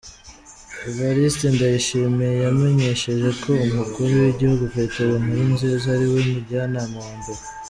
[0.87, 7.41] Evariste Ndayishimiye yamenyesheje ko umukuru w’igihugu Petero Nkurunziza ari we mujyanama wa mbere.